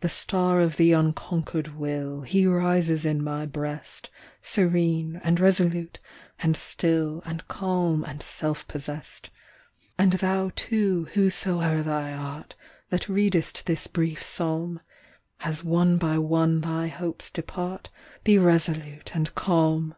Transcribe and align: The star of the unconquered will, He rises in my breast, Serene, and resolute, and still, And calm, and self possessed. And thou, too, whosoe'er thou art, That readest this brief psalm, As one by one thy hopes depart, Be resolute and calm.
The 0.00 0.08
star 0.08 0.58
of 0.58 0.78
the 0.78 0.90
unconquered 0.90 1.76
will, 1.78 2.22
He 2.22 2.44
rises 2.44 3.04
in 3.04 3.22
my 3.22 3.46
breast, 3.46 4.10
Serene, 4.42 5.20
and 5.22 5.38
resolute, 5.38 6.00
and 6.40 6.56
still, 6.56 7.22
And 7.24 7.46
calm, 7.46 8.02
and 8.02 8.20
self 8.20 8.66
possessed. 8.66 9.30
And 9.96 10.14
thou, 10.14 10.50
too, 10.56 11.04
whosoe'er 11.14 11.84
thou 11.84 12.14
art, 12.16 12.56
That 12.90 13.08
readest 13.08 13.66
this 13.66 13.86
brief 13.86 14.24
psalm, 14.24 14.80
As 15.38 15.62
one 15.62 15.98
by 15.98 16.18
one 16.18 16.60
thy 16.60 16.88
hopes 16.88 17.30
depart, 17.30 17.90
Be 18.24 18.38
resolute 18.38 19.14
and 19.14 19.32
calm. 19.36 19.94